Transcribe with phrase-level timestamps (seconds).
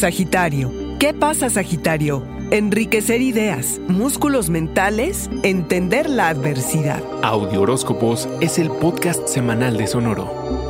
[0.00, 0.72] Sagitario.
[0.98, 2.26] ¿Qué pasa, Sagitario?
[2.50, 7.02] Enriquecer ideas, músculos mentales, entender la adversidad.
[7.22, 10.69] Audio Horóscopos es el podcast semanal de Sonoro.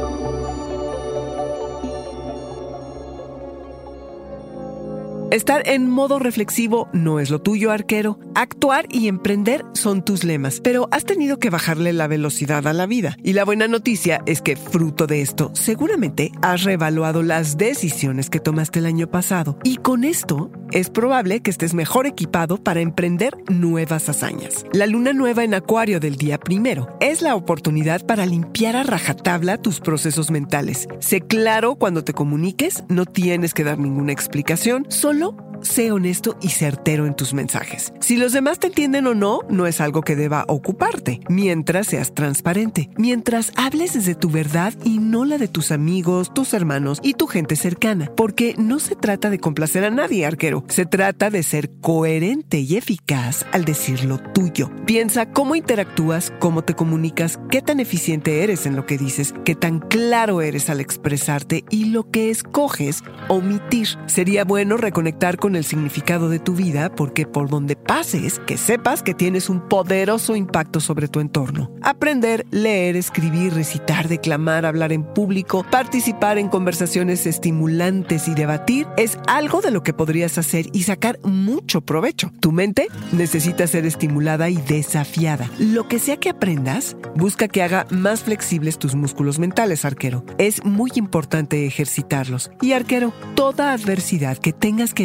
[5.31, 8.19] Estar en modo reflexivo no es lo tuyo, arquero.
[8.35, 12.87] Actuar y emprender son tus lemas, pero has tenido que bajarle la velocidad a la
[12.87, 13.17] vida.
[13.23, 18.41] Y la buena noticia es que, fruto de esto, seguramente has reevaluado las decisiones que
[18.41, 19.57] tomaste el año pasado.
[19.63, 24.65] Y con esto, es probable que estés mejor equipado para emprender nuevas hazañas.
[24.73, 29.59] La luna nueva en Acuario del día primero es la oportunidad para limpiar a rajatabla
[29.59, 30.89] tus procesos mentales.
[31.01, 36.49] Sé claro cuando te comuniques, no tienes que dar ninguna explicación, solo sé honesto y
[36.49, 37.93] certero en tus mensajes.
[38.01, 42.15] Si los demás te entienden o no, no es algo que deba ocuparte, mientras seas
[42.15, 47.15] transparente, mientras hables desde tu verdad y no la de tus amigos, tus hermanos y
[47.15, 51.43] tu gente cercana, porque no se trata de complacer a nadie, arquero, se trata de
[51.43, 54.71] ser coherente y eficaz al decir lo tuyo.
[54.87, 59.55] Piensa cómo interactúas, cómo te comunicas, qué tan eficiente eres en lo que dices, qué
[59.55, 63.89] tan claro eres al expresarte y lo que escoges omitir.
[64.07, 69.03] Sería bueno reconectar con el significado de tu vida porque por donde pases, que sepas
[69.03, 71.71] que tienes un poderoso impacto sobre tu entorno.
[71.83, 79.19] Aprender, leer, escribir, recitar, declamar, hablar en público, participar en conversaciones estimulantes y debatir es
[79.27, 82.33] algo de lo que podrías hacer y sacar mucho provecho.
[82.41, 85.51] Tu mente necesita ser estimulada y desafiada.
[85.59, 90.25] Lo que sea que aprendas, busca que haga más flexibles tus músculos mentales, arquero.
[90.39, 92.51] Es muy importante ejercitarlos.
[92.61, 95.05] Y arquero, toda adversidad que tengas que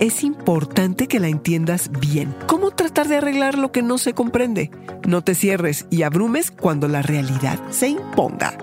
[0.00, 2.34] es importante que la entiendas bien.
[2.46, 4.70] ¿Cómo tratar de arreglar lo que no se comprende?
[5.06, 8.56] No te cierres y abrumes cuando la realidad se imponga.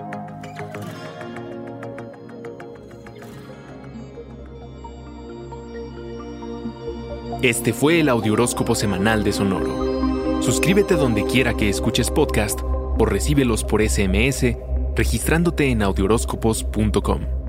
[7.42, 10.42] Este fue el Audioróscopo Semanal de Sonoro.
[10.42, 14.56] Suscríbete donde quiera que escuches podcast o recíbelos por SMS
[14.94, 17.41] registrándote en audioróscopos.com.